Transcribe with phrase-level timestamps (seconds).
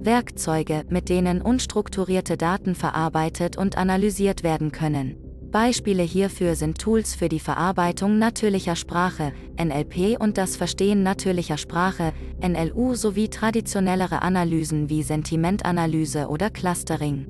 [0.00, 5.16] Werkzeuge, mit denen unstrukturierte Daten verarbeitet und analysiert werden können.
[5.50, 12.12] Beispiele hierfür sind Tools für die Verarbeitung natürlicher Sprache, NLP und das Verstehen natürlicher Sprache,
[12.46, 17.26] NLU sowie traditionellere Analysen wie Sentimentanalyse oder Clustering.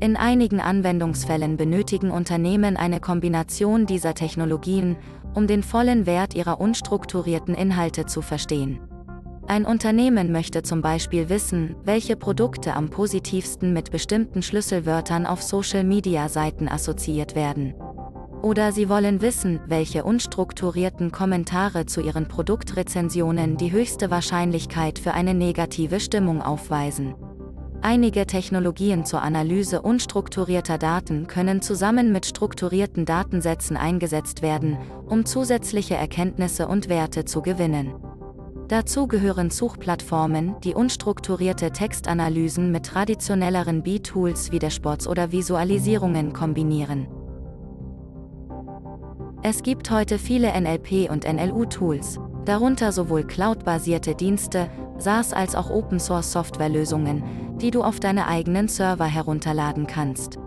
[0.00, 4.96] In einigen Anwendungsfällen benötigen Unternehmen eine Kombination dieser Technologien,
[5.34, 8.80] um den vollen Wert ihrer unstrukturierten Inhalte zu verstehen.
[9.46, 16.68] Ein Unternehmen möchte zum Beispiel wissen, welche Produkte am positivsten mit bestimmten Schlüsselwörtern auf Social-Media-Seiten
[16.68, 17.74] assoziiert werden.
[18.40, 25.34] Oder sie wollen wissen, welche unstrukturierten Kommentare zu ihren Produktrezensionen die höchste Wahrscheinlichkeit für eine
[25.34, 27.14] negative Stimmung aufweisen.
[27.82, 35.96] Einige Technologien zur Analyse unstrukturierter Daten können zusammen mit strukturierten Datensätzen eingesetzt werden, um zusätzliche
[35.96, 37.92] Erkenntnisse und Werte zu gewinnen.
[38.72, 47.06] Dazu gehören Suchplattformen, die unstrukturierte Textanalysen mit traditionelleren B-Tools wie Dashboards oder Visualisierungen kombinieren.
[49.42, 57.58] Es gibt heute viele NLP- und NLU-Tools, darunter sowohl cloud-basierte Dienste, SaaS als auch Open-Source-Softwarelösungen,
[57.60, 60.38] die du auf deine eigenen Server herunterladen kannst.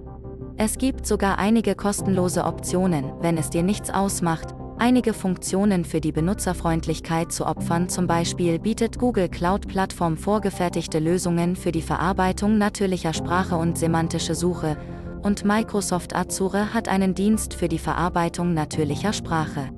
[0.57, 6.11] Es gibt sogar einige kostenlose Optionen, wenn es dir nichts ausmacht, einige Funktionen für die
[6.11, 7.89] Benutzerfreundlichkeit zu opfern.
[7.89, 14.35] Zum Beispiel bietet Google Cloud Plattform vorgefertigte Lösungen für die Verarbeitung natürlicher Sprache und semantische
[14.35, 14.77] Suche,
[15.23, 19.69] und Microsoft Azure hat einen Dienst für die Verarbeitung natürlicher Sprache.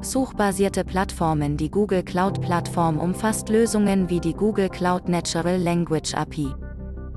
[0.00, 6.54] Suchbasierte Plattformen Die Google Cloud Plattform umfasst Lösungen wie die Google Cloud Natural Language API.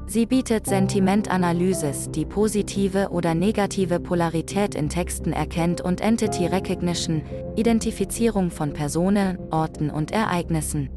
[0.06, 7.24] Sie bietet Sentimentanalysis, die positive oder negative Polarität in Texten erkennt und Entity Recognition,
[7.56, 10.90] Identifizierung von Personen, Orten und Ereignissen.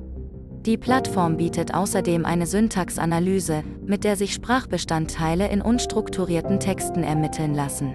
[0.67, 7.95] Die Plattform bietet außerdem eine Syntaxanalyse, mit der sich Sprachbestandteile in unstrukturierten Texten ermitteln lassen.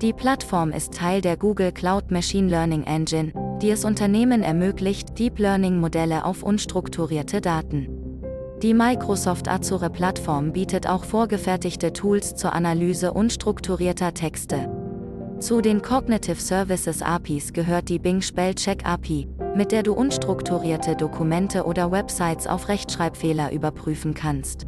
[0.00, 5.40] Die Plattform ist Teil der Google Cloud Machine Learning Engine, die es Unternehmen ermöglicht, Deep
[5.40, 7.97] Learning-Modelle auf unstrukturierte Daten.
[8.62, 14.68] Die Microsoft Azure Plattform bietet auch vorgefertigte Tools zur Analyse unstrukturierter Texte.
[15.38, 21.66] Zu den Cognitive Services APIs gehört die Bing Spellcheck API, mit der du unstrukturierte Dokumente
[21.66, 24.66] oder Websites auf Rechtschreibfehler überprüfen kannst.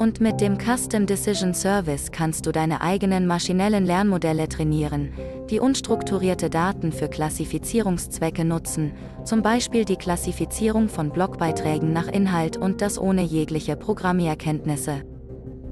[0.00, 5.12] Und mit dem Custom Decision Service kannst du deine eigenen maschinellen Lernmodelle trainieren,
[5.50, 8.92] die unstrukturierte Daten für Klassifizierungszwecke nutzen,
[9.24, 15.02] zum Beispiel die Klassifizierung von Blogbeiträgen nach Inhalt und das ohne jegliche Programmierkenntnisse.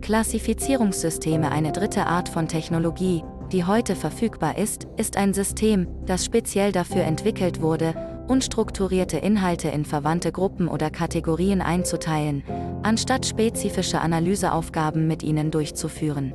[0.02, 6.72] Klassifizierungssysteme Eine dritte Art von Technologie, die heute verfügbar ist, ist ein System, das speziell
[6.72, 7.94] dafür entwickelt wurde,
[8.28, 12.42] unstrukturierte Inhalte in verwandte Gruppen oder Kategorien einzuteilen,
[12.82, 16.34] anstatt spezifische Analyseaufgaben mit ihnen durchzuführen.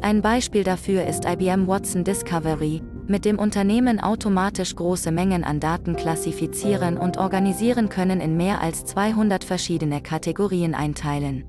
[0.00, 5.96] Ein Beispiel dafür ist IBM Watson Discovery, mit dem Unternehmen automatisch große Mengen an Daten
[5.96, 11.44] klassifizieren und organisieren können in mehr als 200 verschiedene Kategorien einteilen.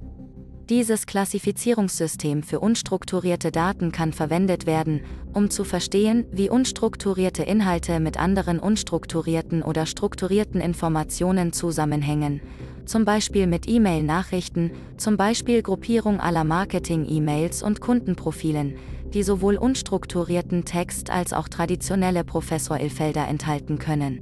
[0.69, 5.00] Dieses Klassifizierungssystem für unstrukturierte Daten kann verwendet werden,
[5.33, 12.41] um zu verstehen, wie unstrukturierte Inhalte mit anderen unstrukturierten oder strukturierten Informationen zusammenhängen,
[12.85, 18.75] zum Beispiel mit E-Mail-Nachrichten, zum Beispiel Gruppierung aller Marketing-E-Mails und Kundenprofilen,
[19.13, 24.22] die sowohl unstrukturierten Text als auch traditionelle Professor-Felder enthalten können.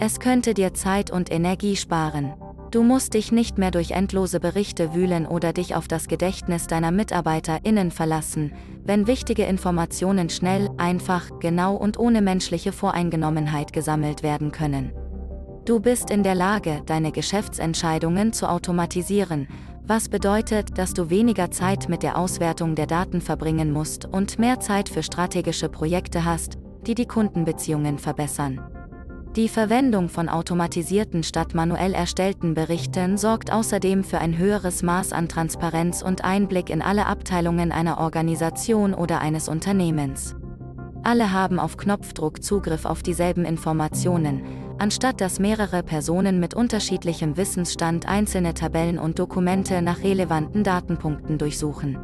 [0.00, 2.32] Es könnte dir Zeit und Energie sparen.
[2.70, 6.90] Du musst dich nicht mehr durch endlose Berichte wühlen oder dich auf das Gedächtnis deiner
[6.90, 8.52] MitarbeiterInnen verlassen,
[8.84, 14.92] wenn wichtige Informationen schnell, einfach, genau und ohne menschliche Voreingenommenheit gesammelt werden können.
[15.64, 19.48] Du bist in der Lage, deine Geschäftsentscheidungen zu automatisieren,
[19.86, 24.60] was bedeutet, dass du weniger Zeit mit der Auswertung der Daten verbringen musst und mehr
[24.60, 28.60] Zeit für strategische Projekte hast, die die Kundenbeziehungen verbessern.
[29.36, 35.28] Die Verwendung von automatisierten statt manuell erstellten Berichten sorgt außerdem für ein höheres Maß an
[35.28, 40.34] Transparenz und Einblick in alle Abteilungen einer Organisation oder eines Unternehmens.
[41.04, 44.42] Alle haben auf Knopfdruck Zugriff auf dieselben Informationen,
[44.78, 51.98] anstatt dass mehrere Personen mit unterschiedlichem Wissensstand einzelne Tabellen und Dokumente nach relevanten Datenpunkten durchsuchen.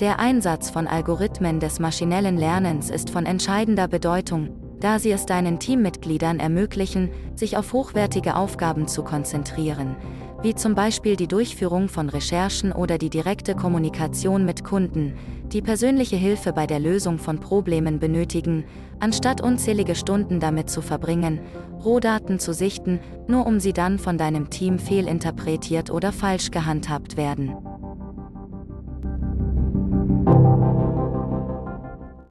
[0.00, 5.58] Der Einsatz von Algorithmen des maschinellen Lernens ist von entscheidender Bedeutung, da sie es deinen
[5.58, 9.96] Teammitgliedern ermöglichen, sich auf hochwertige Aufgaben zu konzentrieren,
[10.42, 15.14] wie zum Beispiel die Durchführung von Recherchen oder die direkte Kommunikation mit Kunden,
[15.52, 18.64] die persönliche Hilfe bei der Lösung von Problemen benötigen,
[19.00, 21.40] anstatt unzählige Stunden damit zu verbringen,
[21.84, 27.54] Rohdaten zu sichten, nur um sie dann von deinem Team fehlinterpretiert oder falsch gehandhabt werden.